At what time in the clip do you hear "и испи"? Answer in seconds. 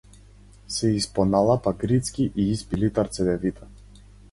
2.45-2.83